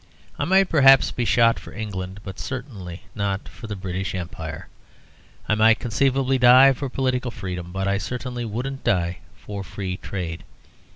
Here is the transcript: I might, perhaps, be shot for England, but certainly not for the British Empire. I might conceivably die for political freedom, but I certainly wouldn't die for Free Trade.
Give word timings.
I 0.39 0.45
might, 0.45 0.67
perhaps, 0.67 1.11
be 1.11 1.25
shot 1.25 1.59
for 1.59 1.71
England, 1.73 2.21
but 2.23 2.39
certainly 2.39 3.03
not 3.13 3.47
for 3.47 3.67
the 3.67 3.75
British 3.75 4.15
Empire. 4.15 4.67
I 5.47 5.53
might 5.53 5.77
conceivably 5.77 6.39
die 6.39 6.73
for 6.73 6.89
political 6.89 7.29
freedom, 7.29 7.71
but 7.71 7.87
I 7.87 7.99
certainly 7.99 8.43
wouldn't 8.43 8.83
die 8.83 9.19
for 9.37 9.63
Free 9.63 9.97
Trade. 9.97 10.43